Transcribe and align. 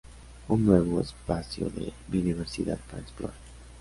Un 0.47 0.65
nuevo 0.65 0.99
espacio 0.99 1.69
de 1.69 1.93
biodiversidad 2.07 2.79
para 2.89 3.03
explorar. 3.03 3.35